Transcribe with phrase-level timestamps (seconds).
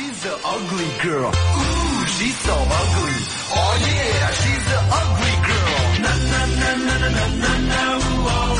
[0.00, 1.28] She's an ugly girl.
[1.28, 3.16] Ooh, she's so ugly.
[3.52, 5.76] Oh yeah, she's an ugly girl.
[6.00, 7.80] Na na na na na na na na.
[8.00, 8.56] Ooh oh,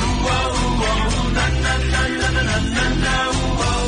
[0.00, 0.96] ooh oh, ooh oh.
[1.36, 3.16] Na na na na na na na na.
[3.28, 3.84] Ooh oh,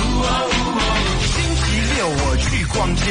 [0.00, 0.96] ooh oh, ooh oh.
[1.28, 3.04] 星期六我去逛街，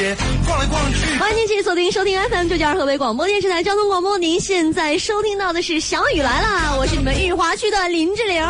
[0.44, 0.98] 逛来逛去。
[1.20, 4.18] 欢迎您继续锁定收听 FM 九九二河北广播电视台交通广播。
[4.18, 8.42] 您现在收听到的是《小雨来了》，我是你们玉华区的林志玲，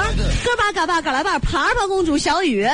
[0.42, 2.66] 哥巴嘎巴嘎拉巴爬爬公主小雨。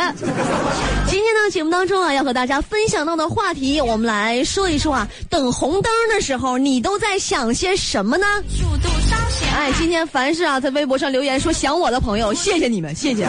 [1.08, 8.26] 今天呢，节目当中啊，要和大家分享到的话题，我们来说一说啊，等红灯的时候，你都在想些什么呢？
[8.48, 13.22] 速度稍显哎，今天凡是啊在微博上留言说想我的朋友，谢谢你们，谢谢。
[13.22, 13.28] 先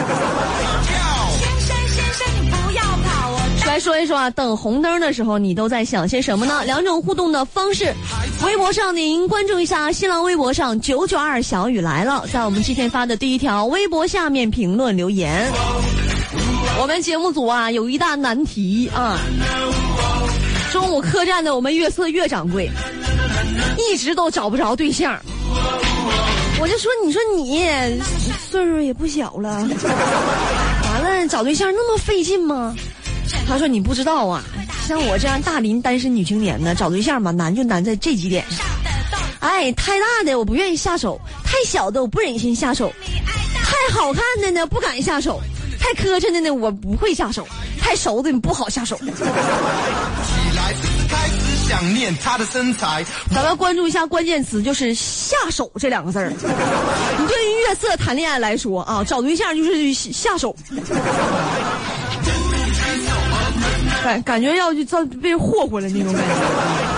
[1.60, 6.64] 生先生，你不要跑，我来说一说啊，等红灯的时候，你都在想些什么呢？
[6.64, 7.94] 两种互动的方式，
[8.44, 15.50] 微博上您关注一下新浪微博上九九二小雨来了，在我们今天发的第一条微博下面评论留言。
[16.80, 19.18] 我们节目组啊有一大难题啊，
[20.70, 22.70] 中午客栈的我们月色月掌柜，
[23.76, 25.20] 一直都找不着对象。
[26.60, 27.68] 我就说，你说你
[28.48, 29.68] 岁数也不小了，
[30.84, 32.74] 完了找对象那么费劲吗？
[33.46, 34.42] 他说你不知道啊，
[34.86, 38.64] 像我这样大龄单身女青年呢，找对象吧难就难在这几点上。
[39.40, 42.92] 哎，太大的我不愿意下手，太小的我不忍心下手，
[43.64, 45.40] 太好看的呢不敢下手，
[45.88, 47.48] 太磕碜的呢我不会下手，
[47.80, 48.94] 太熟的你不好下手。
[48.98, 50.74] 起来，
[51.08, 53.02] 开始想念她的身材。
[53.34, 56.28] 咱们关注一下关键词，就是“下手”这两个字儿。
[56.28, 60.54] 你对于月色谈恋爱来说啊，找对象就是下手。
[64.04, 66.97] 感感觉要去遭被霍霍了那种感觉。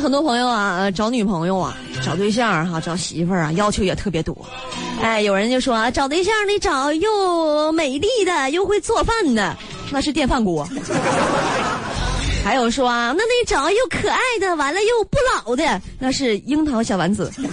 [0.00, 4.36] 很多朋友啊，找女朋友啊，找对象哈、找媳妇儿啊，要求也特别多。
[5.00, 9.56] 哎，有人就说啊，找对象得找又美丽的，又会做饭的，
[9.90, 10.68] 那是电饭锅。
[12.44, 17.32] 还有说啊，那得找又可爱的，完了又不老的，那是樱桃小丸子。
[17.36, 17.42] 他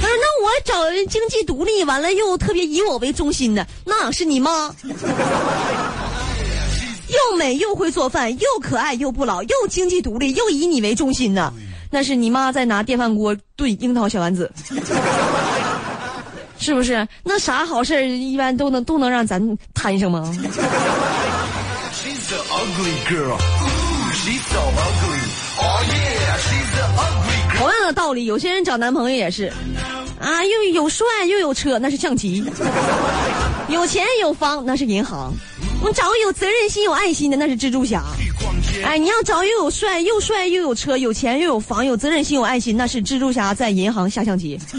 [0.00, 0.74] 那我找
[1.10, 4.74] 经济独立，完了又特别以我为中心的，那是你妈。
[7.10, 11.52] 又美又会做饭，又可爱又不老，又经济独立，又以你为中心的，
[11.90, 14.50] 那是你妈在拿电饭锅炖樱桃小丸子。
[16.58, 17.06] 是不是？
[17.24, 19.40] 那啥好事儿一般都能都能让咱
[19.72, 20.20] 摊上吗.
[20.20, 20.36] Oh.
[27.56, 29.50] 同样的道理，有些人找男朋友也是，
[30.20, 32.44] 啊，又有帅又有车，那是象棋；
[33.68, 35.32] 有钱有房，那是银行。
[35.82, 38.04] 你找个有责任心、有爱心的，那是蜘蛛侠。
[38.84, 44.58] 哎，你要找又有帅又帅又有车、有钱又有房、有责任心、有爱心，那是蜘蛛侠在银行下象棋。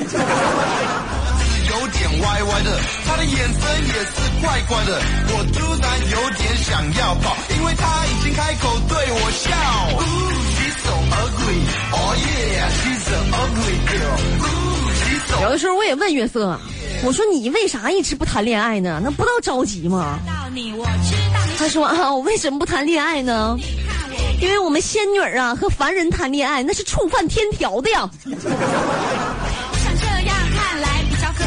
[1.72, 3.44] 有点歪歪的，他的眼神
[3.88, 5.02] 也是怪怪的。
[5.30, 9.52] 我突然有点想要跑，因为他已经开口对我笑。
[9.98, 11.60] Ooh, she's so ugly.
[11.92, 14.18] Oh yeah, she's an ugly girl.
[14.42, 16.60] Ooh, she's so 有的时候我也问月色啊，
[17.04, 19.02] 我说你为啥一直不谈恋爱呢？
[19.04, 20.20] 那不到着急吗？
[21.58, 23.58] 他说啊，我为什么不谈恋爱呢？
[24.42, 28.10] 因为我们仙女儿啊和凡人谈恋爱那是触犯天条的呀。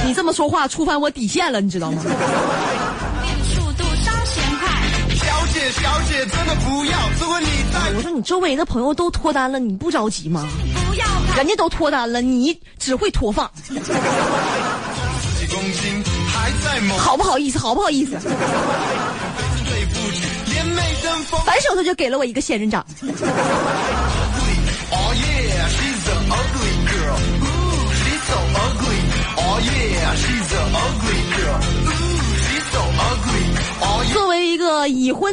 [0.06, 2.02] 你这么说话触犯我底线了，你知道吗？
[5.14, 6.92] 小姐，小姐，真的不要。
[7.18, 10.46] 如果你在我说你周围的朋友都脱单了，你不着急吗？
[10.88, 13.74] 不要，人家都脱单了，你只会脱发，十
[15.46, 16.80] 公斤，还在。
[16.96, 18.18] 好不好意思，好不好意思。
[21.44, 22.84] 反手他就给了我一个仙人掌。
[34.12, 35.32] 作为一个已婚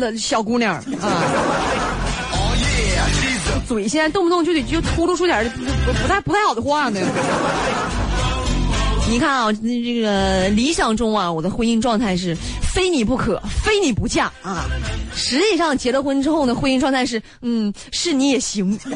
[0.00, 0.82] 的小姑娘啊，
[3.66, 5.50] 嘴现在动不动就得就秃露出点
[5.84, 7.00] 不太不太好的话呢。
[9.10, 14.64] 你看啊，这个理想中啊，我的婚姻状态是非你不可，非你不嫁啊。
[15.12, 18.70] 实际上结了婚之后呢，婚姻状态是嗯，是你也行。
[18.70, 18.94] 你也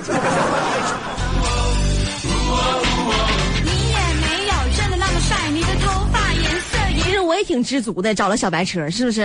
[4.21, 9.23] 没有真的那么帅，你的头发颜色也其实我也挺知足的，找了小白车，是不是？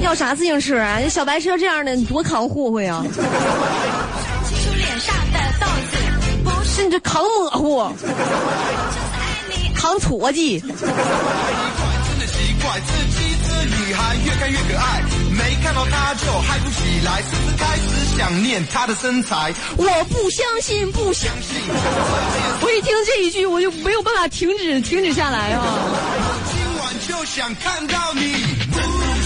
[0.00, 1.00] 要啥自行车啊？
[1.08, 3.00] 小白车这样的，你多扛霍霍呀！
[3.06, 3.14] 清
[4.58, 5.38] 楚脸上的
[6.64, 7.92] 甚至扛模糊，
[9.82, 10.60] 就是爱你，扛矬箕。
[10.60, 10.70] 奇怪，
[12.06, 19.52] 真的奇怪，这机智女孩越看越可爱，没看到她就嗨不起来，甚至开始想念她的身材。
[19.76, 21.56] 我不相信，不相信。
[22.62, 25.62] 我一听这一句，我就没有办法停止停止下来啊！
[26.48, 28.34] 今晚就想看到你。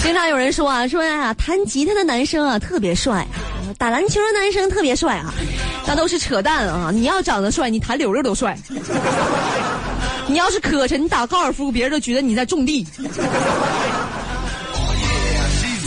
[0.03, 3.27] 经常有人说啊，说呀、弹吉他的男生啊特别帅，
[3.77, 5.35] 打篮球的男生特别帅啊，
[5.87, 6.91] 那都是扯淡啊！
[6.93, 8.57] 你要长得帅，你弹溜溜都帅。
[10.29, 12.87] 你要是磕碜，你打高尔夫，别人都觉得你在种地。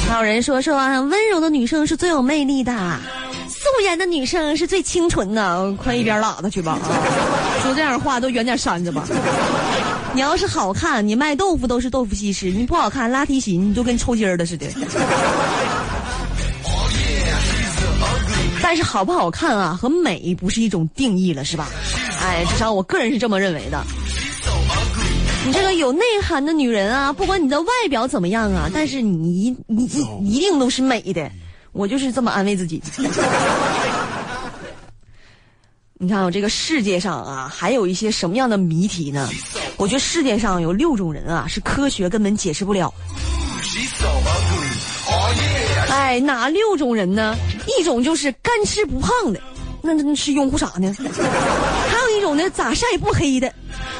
[0.08, 2.72] 还有人说说啊，温柔的女生是最有魅力的，
[3.48, 5.72] 素颜的女生是最清纯的。
[5.74, 6.90] 快一边拉倒去吧啊！
[7.62, 9.06] 说这样的话都远点扇子吧。
[10.14, 14.66] 你要是好看，你卖豆腐都是豆腐西施；你不好看，拉提琴你就跟抽筋儿的似的。
[18.64, 21.68] 但是好不好看啊，和美不是一种定义了，是吧？
[22.22, 23.80] 哎，至少我个人是这么认为的。
[25.46, 31.30] 你这个有内涵的女人啊，不管你的外表怎么样啊，但是你一你一一定都是美的。
[31.72, 32.82] 我就是这么安慰自己。
[36.02, 39.30] 你看，我这个世界上啊，还有一些什么样的谜题呢？
[39.78, 42.94] 我觉得世界上有六种人啊，是科学根本解释不了。
[44.06, 45.92] Oh.
[45.92, 47.36] 哎，哪六种人呢？
[47.78, 49.40] 一种就是干吃不胖的，
[49.82, 50.96] 那那是拥护啥呢？
[50.98, 53.54] 还有一种呢，咋晒不黑的，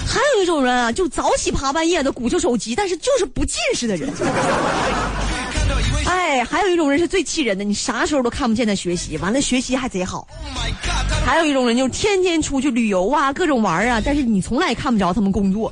[0.10, 4.12] 还有一种人啊，就早起爬半夜的鼓秋手机，但是就是不近视的人。
[6.06, 10.28] 哎，还有一种人是最气人的，你啥时候都看不见他学习，完了学习还贼好。
[10.28, 10.28] Oh
[11.26, 15.72] 还有一种人就是天天出去旅游啊，各种玩啊，但是你从来看不着他们工作。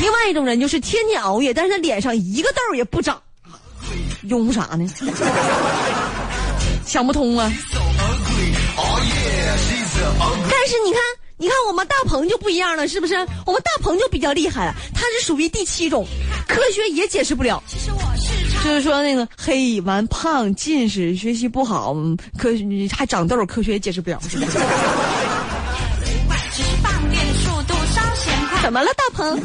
[0.00, 3.20] 另外一种人就是天天熬夜，但是他脸上一个痘儿也不长，
[4.22, 4.88] 拥护啥呢？
[6.86, 7.52] 想不通啊.
[8.76, 8.86] Oh.
[10.50, 11.00] 但是你看，
[11.44, 13.14] 你看我们大鹏就不一样了，是不是？
[13.44, 16.06] 我们大鹏就比较厉害了，他是属于第七种，
[16.48, 17.62] 科学也解释不了。
[17.66, 22.48] 其实我是就是说那个黑完胖近视学习不好，嗯科
[22.90, 24.58] 还长痘，科学也解释不了，是不是？
[26.26, 28.62] 怪，只是放电的速度稍嫌快。
[28.62, 29.38] 怎么了，大鹏？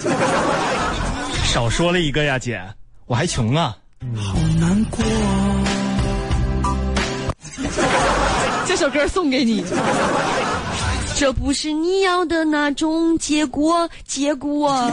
[1.44, 2.64] 少说了一个呀，姐，
[3.08, 3.76] 我还穷啊。
[4.16, 5.04] 好难过。
[8.66, 9.66] 这首歌送给你。
[11.20, 14.90] 这不是你要的那种结果，结果。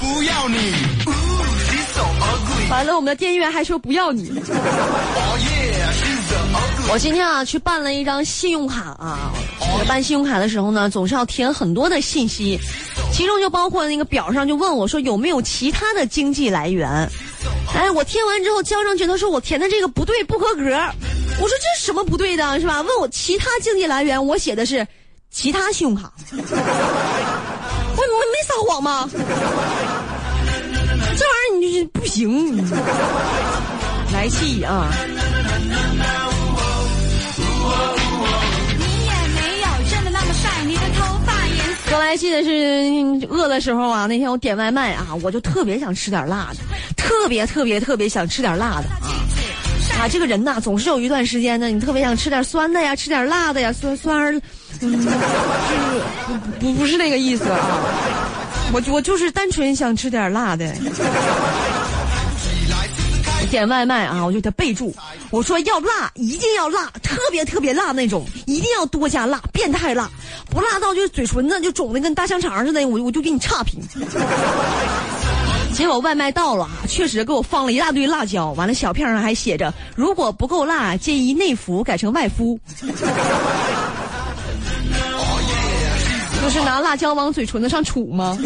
[0.00, 0.72] 不要你。
[2.70, 4.28] 完了，我们的店员还说不要你。
[4.28, 4.38] Oh.
[6.92, 9.32] 我今天啊去办了一张信用卡啊，
[9.72, 12.56] 这个办信用卡的时候呢，总是要填很多的信息，
[13.12, 16.88] 其中就包括那个表上就问我说有没有其他的经济来源。
[17.74, 20.78] 哎，我填完之后交上去，他说我填的这个不对，不合格。
[21.38, 22.80] 我说这是什么不对的，是吧？
[22.82, 24.86] 问我其他经济来源，我写的是
[25.30, 26.12] 其他信用卡。
[26.32, 26.38] 我
[27.96, 29.08] 我没撒谎吗？
[31.18, 32.56] 这玩意儿你就是不行，
[34.12, 34.88] 来气啊！
[38.78, 42.16] 你也没有真的那么帅，你的头发颜色。
[42.16, 46.56] 记得是饿的时候啊，那天我点外卖啊，我就特别想吃点辣的，
[46.96, 49.12] 特别特别特别想吃点辣的啊。
[49.98, 54.40] 啊，这个人呐，总是有一段时间呢，你特别想吃点酸的呀，吃点辣的呀，酸酸儿，
[54.80, 55.14] 嗯，就 是
[56.26, 57.58] 不不不是那个意思啊。
[58.72, 60.72] 我我就是单纯想吃点辣的。
[63.48, 64.92] 点外卖啊，我就得备注，
[65.30, 70.10] 我说要辣，一定要辣，特别特别辣那种，一定要多加辣，变态辣，
[70.50, 73.80] 不辣到就是嘴唇子就肿的跟大香肠似的，我我就给你差评。
[75.76, 82.58] 结果外卖到了，确实给我放了一大堆辣椒，完了小片上还写着，如果不够辣，建议内服改成外敷。
[86.42, 88.38] 就是拿辣椒往嘴唇子上杵吗？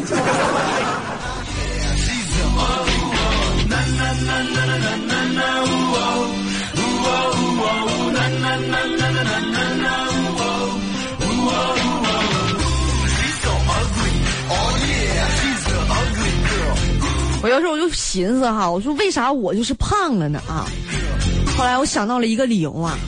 [17.42, 20.66] 我有时候我就寻思哈，我说为啥我就是胖了呢啊？
[21.56, 22.98] 后来我想到了一个理由啊，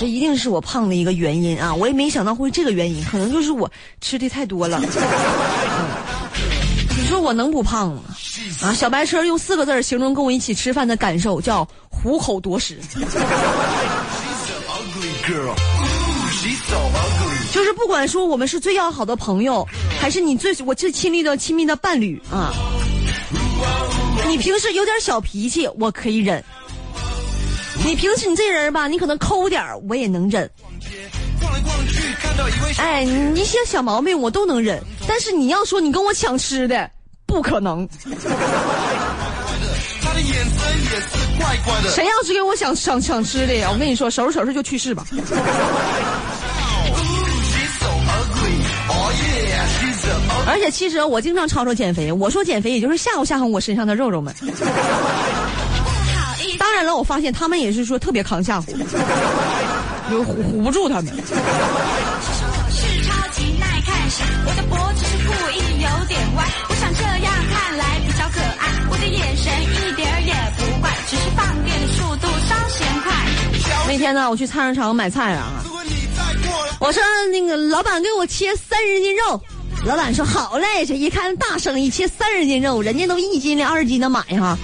[0.00, 1.74] 这一定是我胖的一个原因啊！
[1.74, 3.70] 我也没想到会这个原因，可能就是我
[4.00, 4.80] 吃的太多了。
[4.84, 4.88] 嗯
[6.94, 8.02] 你说我能不胖吗？
[8.62, 12.78] 啊，小白车用四个字儿形容跟我一起吃饭的感受，叫虎口夺食。
[17.52, 19.66] 就是不管说我们是最要好的朋友，
[20.00, 22.52] 还是你最我最亲密的亲密的伴侣啊，
[24.32, 26.42] 你平时有点小脾气，我可以忍。
[27.84, 30.50] 你平时你这人吧，你可能抠点儿我也能忍。
[32.78, 36.90] 哎，你一些小毛病我都能忍，但是你要说你跟我抢吃的，
[37.26, 37.86] 不可能。
[40.00, 41.06] 他的眼神也是
[41.38, 41.90] 怪怪的。
[41.90, 45.04] 谁要是给我想想抢吃的呀，我跟你说，收拾收拾就去世吧。
[50.46, 54.34] 而且其实我经常吵吵减肥，我说减肥也就是吓唬吓唬我身上的肉肉们。
[56.58, 58.66] 当然了，我发现他们也是说特别扛吓唬，
[60.10, 61.06] 就唬唬不住他们。
[61.06, 73.12] 是超级耐看型，我的脖子是故意有点歪，我想这样看来比较可爱，我的眼神一点儿也不怪，只是放电的速度稍嫌快。
[73.88, 75.64] 那天呢，我去菜市场买菜啊，
[76.78, 79.40] 我说那个老板给我切三十斤肉，
[79.84, 84.56] 老板说好嘞，这一看大生意切三十斤肉，人家都一斤两二斤的买哈。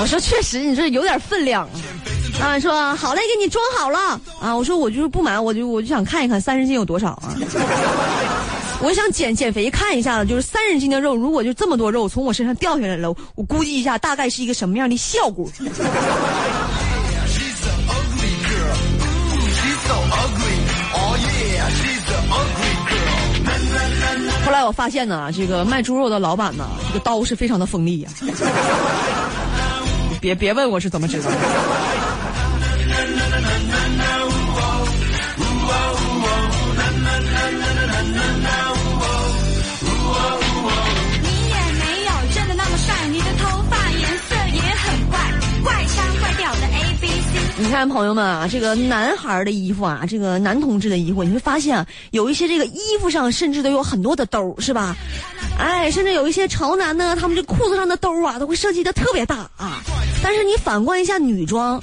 [0.00, 1.70] 我说确实，你这有点分量啊。
[2.38, 4.54] 老板说好嘞，给你装好了啊。
[4.54, 7.34] 我说我就是不买，我就我就想看一看三十斤有多少啊。
[8.80, 15.50] 我想减减肥看一下子，就是三十斤的肉，如果就这么多肉从我身上掉下来了，我估计一下大概是一个什么样的效果。
[24.66, 28.10] 我发现呢，这个卖猪肉的老板呢，这个刀是非常的锋利呀、
[30.20, 31.36] 别别问我是怎么知道的。
[47.66, 54.94] 你看，朋友们啊，这个男孩的衣服啊，这个男同志的衣服，你会发现啊，有一些这个衣服上甚至都有很多的兜，是吧？
[55.58, 59.82] 哎，甚至有一些潮男呢，他们这裤子上的兜啊，都会设计的特别大啊。
[60.22, 61.82] 但是你反观一下女装，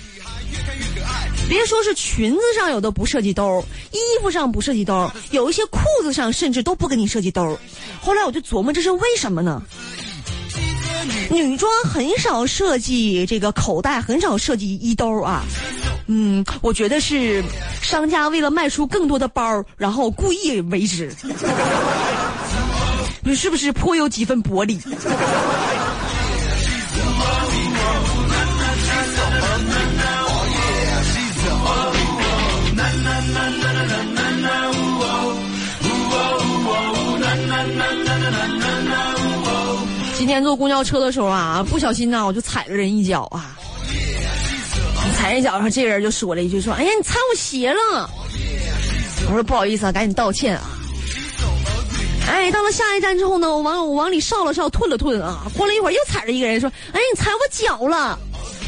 [1.50, 3.62] 别说是裙子上有的不设计兜，
[3.92, 7.60] 衣服上不设计兜，有一些裤子上甚至都不给你设计兜。
[8.00, 9.62] 后来我就琢磨，这是为什么呢？
[11.30, 15.44] 女装很少设计这个口袋，很少设计衣兜啊。
[16.08, 17.44] 嗯，我觉得是
[17.82, 21.12] 商家为了卖出更多的包，然后故意为之。
[23.26, 24.78] 你是不是颇有几分薄礼？
[40.34, 43.56] 天坐公交车的时候啊，不小心呢，我就踩了人一脚啊。
[45.16, 48.10] 踩人脚上，这人就说了一句说：“哎呀，你踩我鞋了。”
[49.30, 50.64] 我说不好意思啊，赶紧道歉啊。
[52.28, 55.46] 哎，到了下一站之后呢，我往我往里稍了稍，吞了吞啊。
[55.56, 58.18] 过了一会儿又踩着一个人说：“哎，你踩我脚了。”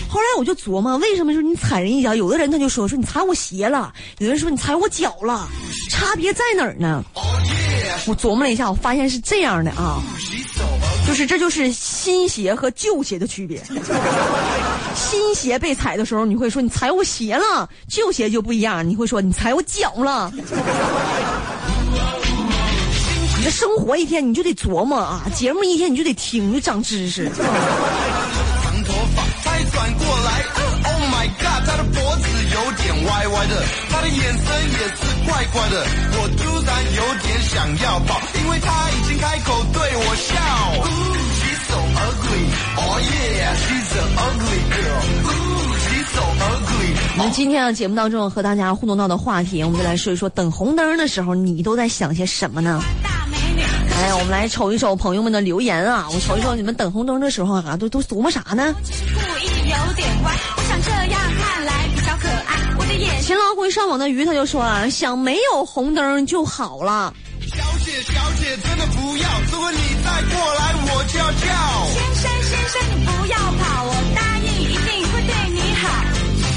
[0.07, 2.13] 后来我就琢磨，为什么说你踩人一脚？
[2.13, 5.49] 有的人他就说说你踩我鞋了，有的人说你踩我脚了，
[5.89, 7.03] 差别在哪儿呢？
[8.05, 9.99] 我琢磨了一下，我发现是这样的啊，
[11.15, 13.63] 就是这就是新鞋和旧鞋的区别。
[14.93, 20.29] 新鞋被踩的时候，你会说你踩我鞋了；旧鞋就不一样，你会说你踩我脚了。
[23.37, 27.29] 你这生活一天你就得琢磨啊，节目一天你就得听，就长知识。
[27.29, 30.43] 长头发再转过来
[30.83, 33.63] ，Oh my god，他的脖子有点歪歪的
[34.09, 40.35] 眼神也是怪怪的，我突然有点想要跑，因为他已经开口对我笑。
[40.81, 42.45] Ooh, she's so ugly,
[42.77, 45.01] oh yeah, she's an ugly girl.
[45.25, 46.91] Ooh, she's so ugly.
[47.17, 52.81] 我们今天的节目当中和大家互动到的话题，我们就来说一说等红灯的时候你都在想些什么呢？
[53.01, 58.75] 大美女，哎，我们来瞅一瞅朋友们的留言啊，我瞅一瞅你们等红灯的时候啊，都都琢磨啥呢？
[58.83, 60.31] 故意有点歪，
[63.21, 67.13] 勤劳会上网的鱼他就说啊，想没有红灯就好了。
[67.41, 69.27] 小姐，小姐，真的不要！
[69.51, 71.45] 如果你再过来，我就要叫。
[71.93, 75.83] 先生，先生，你不要跑，我答应一定会对你好。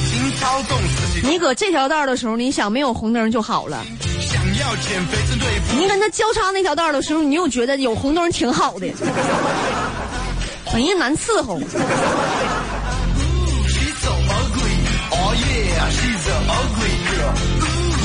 [0.07, 3.79] 心操纵自己，你搁这条道的时候，你想没有红灯就好了；
[4.21, 5.77] 想要减肥针对付。
[5.79, 8.87] 你跟他交叉那条道的时候，你又觉得有红灯挺好的。
[10.73, 11.61] 哎呀，难伺候。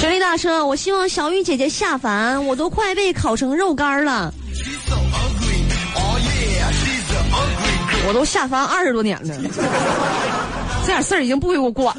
[0.04, 4.34] 神力大车，我希望小雨姐姐下凡，我都快被烤成肉干了。
[7.32, 7.42] Oh.
[8.10, 9.34] 我都下凡二十多年了，
[10.86, 11.96] 这点事儿已经不归我管。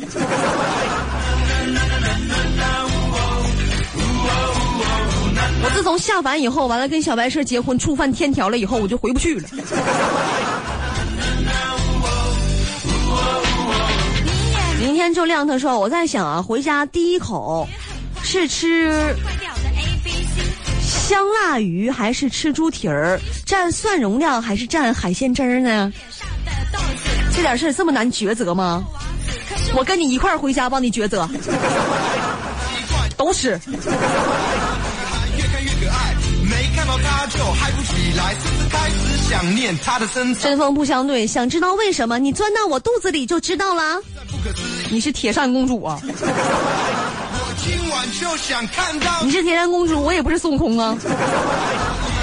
[5.63, 9.49] 我自从下凡以后，完了跟小白车结婚，触犯天条了以后，我就回不去了。
[14.79, 17.67] 明天就亮他说，我在想啊，回家第一口
[18.35, 19.17] 是吃
[20.83, 23.21] 香辣鱼还是吃猪蹄儿？
[23.47, 25.93] 蘸蒜蓉料还是蘸海鲜汁儿呢？
[27.33, 28.83] 这点事儿这么难抉择吗？
[29.77, 31.29] 我跟你一块儿回家帮你抉择，
[33.17, 33.57] 都吃。
[40.41, 42.19] 针锋不相对，想知道为什么？
[42.19, 44.01] 你钻到我肚子里就知道了。
[44.91, 46.01] 你是铁扇公主啊？
[47.65, 50.95] 我今晚就想看到你是铁扇公主，我也不是孙悟空啊，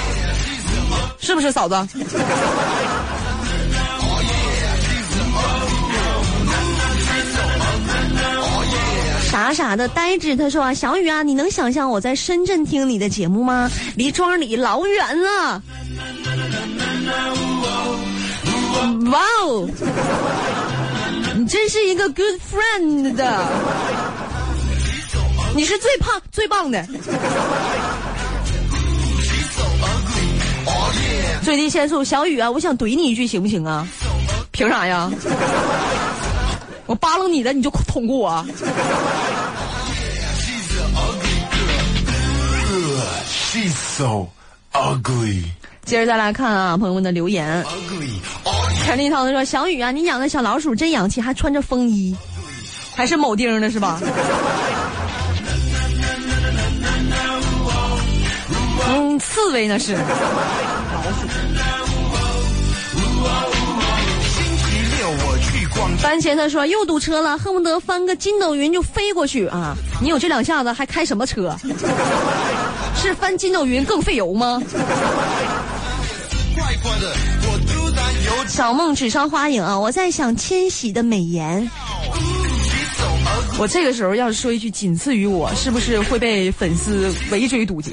[1.20, 1.76] 是不是嫂子？
[9.32, 13.68] 傻傻的呆着，他说啊，小雨啊，你能想象我在深圳听你的节目吗？
[13.96, 15.64] 离庄里老远了。
[19.12, 19.68] 哇哦，
[21.36, 23.48] 你真是一个 good friend 的，
[25.54, 26.86] 你是最胖最棒的。
[31.44, 33.88] 最低限速，小雨啊，我想怼你一句行不行啊？
[34.52, 35.12] 凭啥呀？
[36.86, 38.46] 我扒拉你的，你就捅过我
[43.30, 44.28] ？She's so
[44.74, 45.44] ugly,
[45.86, 47.66] 接着再来看啊，朋友们的留言。
[48.86, 52.16] 陈立涛他说：“小雨啊，你养的小老鼠真洋气，还穿着风衣，
[52.96, 54.02] 还是铆钉的是吧？”
[59.42, 59.96] 刺猬那是。
[65.98, 69.76] 番茄他说又堵车了，恨不得翻个筋斗云就飞过去啊！
[70.00, 71.56] 你有这两下子还开什么车？
[72.96, 74.62] 是翻筋斗云更费油吗？
[78.48, 79.78] 小梦纸上花影啊！
[79.78, 81.68] 我在想千玺的美颜。
[83.58, 87.92] 我这个时候要是说一句仅次于我，是不是会被粉丝围追堵截？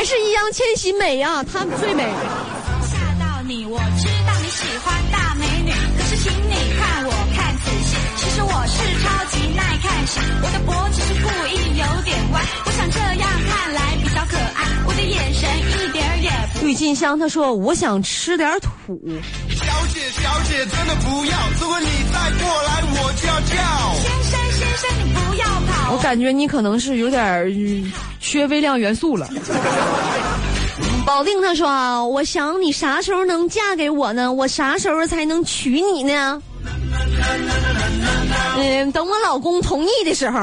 [0.00, 2.02] 还是易烊千玺美啊，她最美。
[2.02, 16.66] 吓到你，我知道你喜欢大美女，可是请你看我看仔细，其实我是超级耐看型，我的脖子是故意有点弯，我想这样看来比较可爱，我的眼神一点也不。
[16.66, 18.98] 郁金香他说我想吃点土，
[19.70, 23.54] 小姐小姐真的不要，如果你再过来我就要叫。
[24.02, 29.28] 先生先生，你不要跑我，感觉你可能是有点缺微量元素了。
[31.06, 34.32] 保定他说啊，我想你啥时候能嫁给我呢？
[34.32, 36.42] 我啥时候才能娶你呢？
[38.56, 40.38] 嗯，等我老公同意的时候。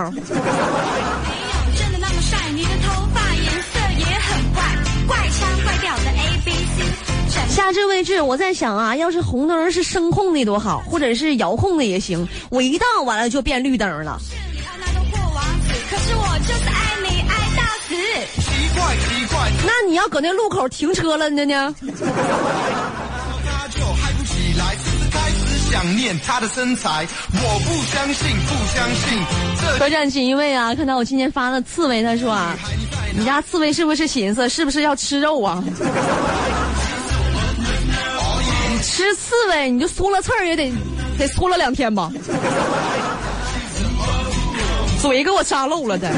[7.58, 12.30] 下至位置，我在想啊，要是红灯是声控的多好，或者是遥控的也行。
[12.52, 14.22] 我一到完了就变绿灯了。
[14.54, 17.96] 你爱那个破王子，可是我就是爱你爱到死。
[18.44, 21.74] 奇怪奇怪，那你要搁那路口停车了呢呢？
[21.82, 24.76] 他就嗨不起来，
[25.10, 27.08] 开始想念他的身材。
[27.34, 29.20] 我不相信，不相信，
[29.60, 32.56] 这客栈锦衣卫啊，看到我今天发的刺猬，他说啊，
[33.18, 35.64] 你家刺猬是不是寻思是不是要吃肉啊？
[38.98, 40.72] 吃刺猬你就嗦了刺儿也得
[41.20, 42.12] 得嗦了两天吧，
[45.00, 46.12] 嘴给我扎漏了的。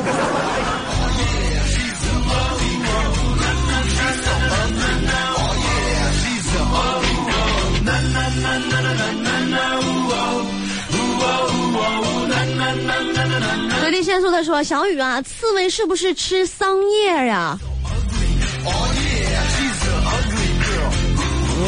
[13.82, 17.58] 水利限速他说：“小雨啊，刺猬是不是吃桑叶呀、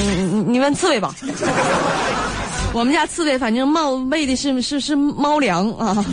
[0.02, 1.14] 你你问刺猬吧。
[2.74, 6.06] 我们家刺猬反正猫喂的是是是猫粮啊。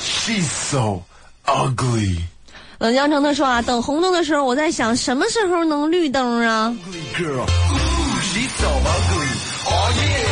[0.00, 1.02] She's so
[1.46, 2.18] ugly.
[2.78, 7.46] 冷江城他说啊，等红灯的时候，我在想什么时候能绿灯啊？Ugly girl.
[7.46, 9.30] Ooh, she's so ugly.
[9.68, 10.25] Oh yeah,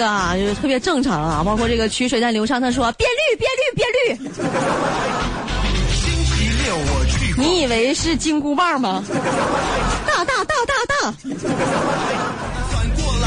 [0.00, 1.42] 个啊，就是特别正常啊。
[1.44, 4.16] 包括这个曲水淡流长，他说变绿变绿变绿，
[5.92, 9.04] 星期六我去你以为是金箍棒吗？
[10.06, 11.36] 大大大大大，转
[12.96, 13.26] 过来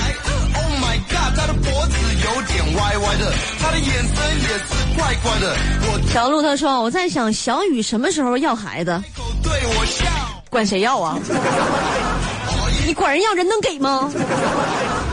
[0.55, 1.93] ，Oh my god，他的脖子
[2.25, 5.55] 有点歪歪的，他的眼神也是怪怪的。
[5.83, 8.99] 我小鹿他说我在想小雨什么时候要孩子？
[9.43, 10.05] 对我笑，
[10.49, 11.19] 管谁要啊？
[12.86, 14.12] 你管人要人能给吗？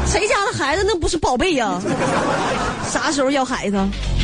[0.06, 1.80] 谁家的孩子那不是宝贝呀、
[2.90, 3.76] 啥时候要孩子？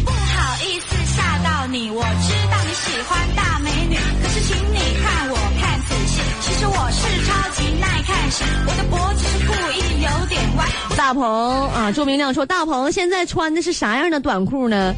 [0.05, 10.65] 不好意思吓到你，我知道你喜欢大美女，可是请你看我看仔细，其实我是超级耐看型，我的脖子是故意有点歪，
[10.97, 14.95] 大鹏啊，周明亮说大鹏现在穿的是啥样的短裤呢？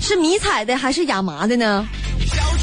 [0.00, 1.86] 是迷彩的还是亚麻的呢？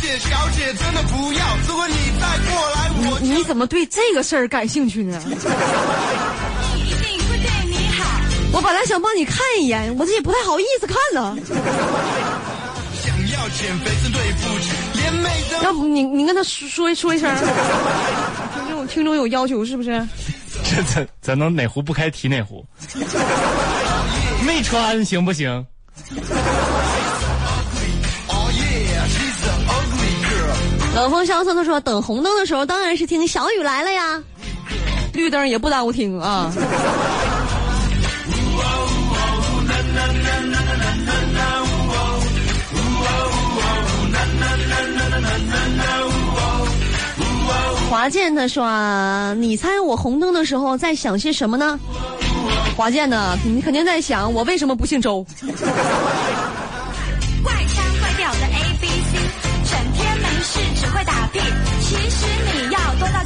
[0.10, 5.22] 小姐，小姐，真的不要，如果你再过来，我你怎么对这个事儿感兴趣呢？
[5.26, 8.20] 一定会对你好。
[8.52, 11.36] 我本来想帮你看一眼，我这也不太好意思看了。
[11.46, 17.32] 想要减肥，真对不起，连美的要不你你跟他说说说一声，
[18.66, 19.90] 听众听众有要求是不是？
[20.64, 22.66] 这咱咱能哪壶不开提哪壶，
[24.44, 25.64] 没穿行不行？
[31.00, 34.22] 冷风萧瑟的说，等红灯的时候当然是听小雨来了呀，
[35.14, 36.52] 绿灯也不耽误听啊。
[47.90, 51.80] 华健他说啊，你猜我红灯的时候在想些什么呢？
[52.76, 55.26] 华健呢，你肯定在想我为什么不姓周？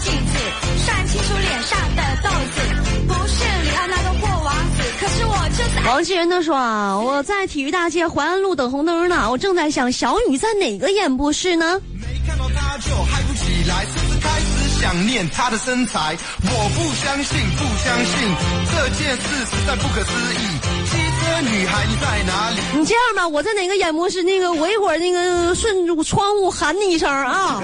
[0.04, 0.38] 镜子，
[0.86, 2.62] 算清楚脸上的痘子。
[3.08, 5.88] 不是里奥纳多或王子，可是我就是。
[5.88, 11.80] 王继仁他说啊，我在体育大街淮安路等红灯呢，我正在想小雨在哪个演播室呢？
[11.94, 16.18] 没看到她就嗨不起来，甚至开始想念他的身材。
[16.42, 18.36] 我不相信，不相信
[18.72, 20.44] 这件事实在不可思议。
[20.86, 22.80] 汽车女孩你在哪里？
[22.80, 24.22] 你这样吧，我在哪个演播室？
[24.24, 27.62] 那个我一会儿那个顺着窗户喊你一声啊。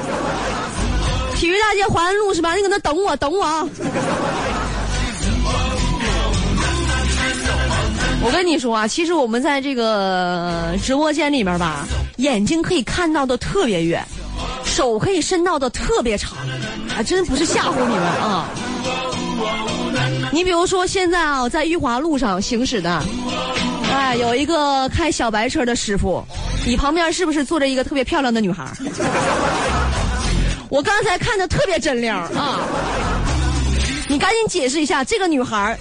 [1.40, 2.54] 体育大街淮安路是吧？
[2.54, 3.66] 你搁那等我，等我啊。
[8.22, 14.06] 我跟你说啊，其实我们在这个直播间里面吧，眼睛可以看到的特别远，
[14.66, 16.38] 手可以伸到的特别长，
[16.98, 18.46] 啊，真不是吓唬你们啊。
[20.34, 23.02] 你比如说现在啊，在裕华路上行驶的，
[23.90, 26.22] 哎，有一个开小白车的师傅，
[26.68, 28.70] 你旁边是不是坐着一个特别漂亮的女孩？
[30.70, 32.60] 我刚才看的特别真亮啊！
[34.08, 35.78] 你赶紧解释一下，这个女孩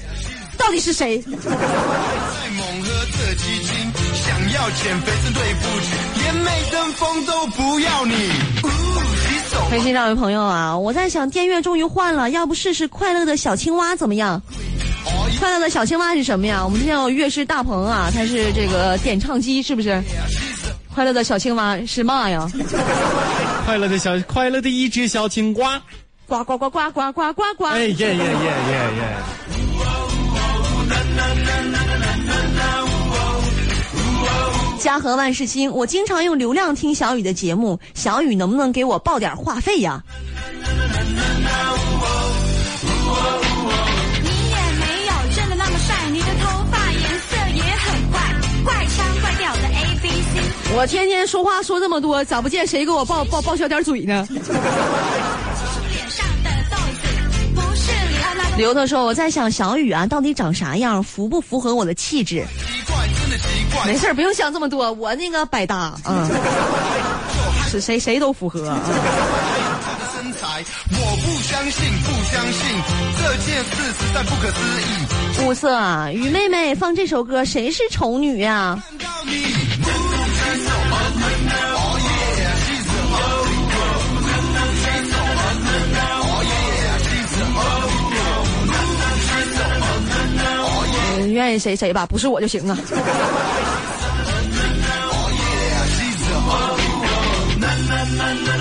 [0.57, 1.19] 到底是谁？
[1.19, 3.75] 在猛喝这鸡精，
[4.15, 8.31] 想要减肥真对不起，连美登峰都不要你。
[9.71, 14.41] 微信上有朋友啊，我在想电乐终于换了，要不试试快乐的小青蛙怎么样？
[15.39, 16.65] 快乐的小青蛙是什么呀？
[16.65, 20.03] 我们今天有乐师大鹏啊，他是这个点唱机，是不是？
[20.95, 22.51] 快乐的小青蛙是嘛呀？
[23.69, 25.83] 快乐的小快乐的一只小青蛙，
[26.27, 27.65] 呱呱呱呱呱呱呱呱！
[27.67, 28.25] 哎耶耶耶耶
[28.97, 29.17] 耶！
[34.81, 40.03] 家和万事兴，我经常用流量听小雨的节目，小雨能不能给我报点话费呀？
[50.77, 54.27] 我天天说话说这么多，咋不见谁给我报报报销点嘴呢？
[58.57, 62.45] 刘头说：“我在想小雨啊，到底长啥样，符不符合我的气质？
[63.87, 66.29] 没事儿，不用想这么多，我那个百搭，嗯，
[67.71, 68.69] 是谁谁都符合。
[68.69, 72.61] 啊她的身材，我不相信，不相信
[73.17, 75.47] 这件事实在不可思议。
[75.47, 79.09] 物色啊，雨妹妹放这首歌，谁是丑女呀、看
[91.39, 92.77] 愿意谁谁吧，不是我就行啊。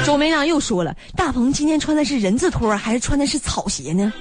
[0.05, 4.13] 周梅让又说了，大鹏今天穿的是人字拖还是穿的是草鞋呢？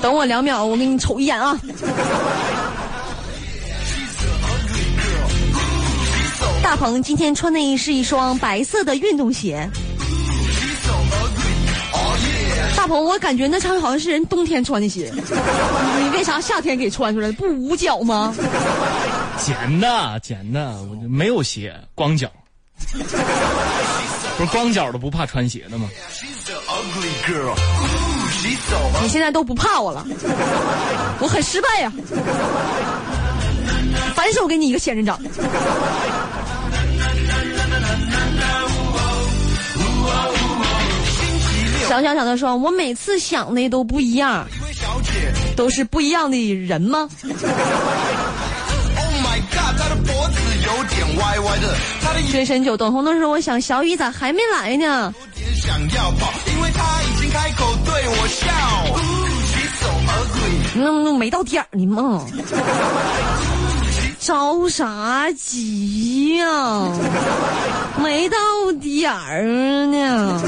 [0.00, 1.56] 等我两秒，我给你瞅一眼啊。
[6.62, 9.68] 大鹏今天穿的是一双白色的运动鞋。
[12.90, 15.12] 鹏，我感觉那上面好像是人冬天穿的鞋，
[16.02, 17.30] 你为啥夏天给穿出来？
[17.32, 18.34] 不捂脚吗？
[19.38, 22.28] 捡的捡的，我就没有鞋，光脚。
[24.36, 25.88] 不是光脚的不怕穿鞋的吗
[29.02, 30.04] 你现在都不怕我了，
[31.20, 31.92] 我很失败呀、
[34.16, 35.20] 反手给你一个仙人掌。
[41.90, 44.46] 小小小的说我每次想的都不一样。
[44.72, 45.10] 小姐
[45.56, 47.08] 都是不一样的人吗？
[49.50, 52.22] 这他的脖子有点歪歪的他的
[52.64, 55.12] 酒等红灯说我想小雨咋还没来呢？
[55.56, 56.70] 想要跑因为
[57.02, 58.46] 已经开口对我笑。
[60.74, 62.24] 那没到点儿呢吗
[64.20, 66.46] 着啥急呀？
[68.00, 68.36] 没到
[68.80, 70.40] 点儿呢。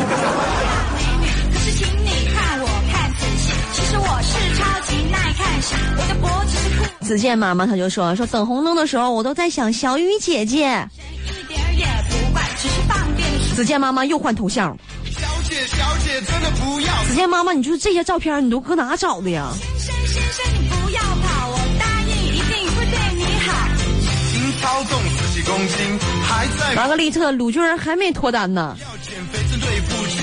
[5.97, 10.89] 子是固子健妈妈她就说说等红灯的时候，我都在想小雨姐姐。
[11.27, 14.77] 一点儿也不怪，只是放电的子健妈妈又换头像。
[15.05, 19.53] 小姐小姐真的不要子健妈妈，你说这些照片你都搁哪找的呀？
[19.79, 23.69] 先生先生你不要跑，我答应一定会对你好。
[24.09, 28.77] 心操纵十几公斤，还在玛格丽特鲁军儿还没脱单呢。
[28.81, 30.22] 要减肥真对不起，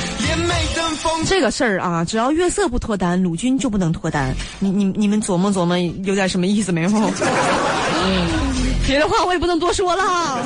[1.25, 4.33] 这个事儿啊，只要月色不脱单，鲁军就不能脱单。
[4.59, 6.89] 你你你们琢磨琢磨，有点什么意思没有？
[8.87, 10.39] 别的话我也不能多说了。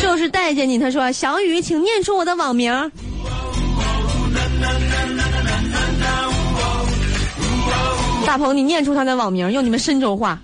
[0.00, 2.72] 就是待见你，他说小雨，请念出我的网名。
[8.26, 10.38] 大鹏，你念出他的网名，用你们深州话。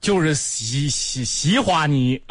[0.00, 2.20] 就是喜喜喜欢你。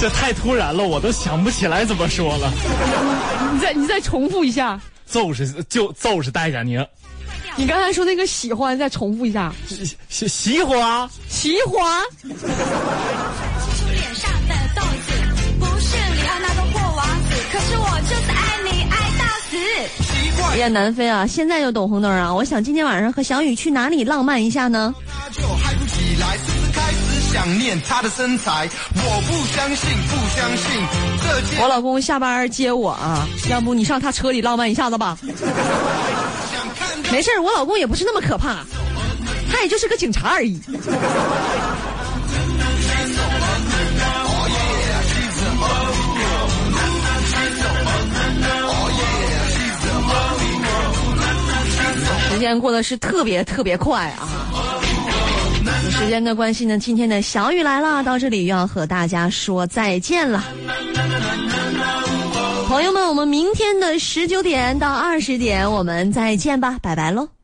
[0.00, 2.50] 这太突然了，我都想不起来怎么说了。
[3.52, 6.78] 你再你再重复一下，就是就就是带着你，
[7.54, 9.52] 你刚才说那个喜欢，再重复一下。
[9.68, 11.08] 喜喜喜欢。
[11.28, 12.02] 喜欢，
[20.50, 20.56] 死。
[20.56, 22.32] 奇怪，雁南非啊，现在就懂红灯啊！
[22.32, 24.94] 我想今天晚上和小雨去哪里浪漫一下呢？
[25.32, 28.68] 就嗨不起来，甚至开始想念她的身材。
[28.94, 30.66] 我不相信，不相信
[31.22, 35.16] 这我老公下班接我啊，要不你上他车里浪漫一下子吧？
[37.12, 38.64] 没事儿我老公也不是那么可怕，
[39.52, 40.60] 他也就是个警察而已。
[52.32, 54.28] 时间过得是特别特别快啊！
[55.90, 60.44] 时间的关系呢，今天的小雨来了，到这里又要和大家说再见了。
[62.66, 67.39] 朋友们，我们明天的十九点到二十点，我们再见吧，拜拜喽。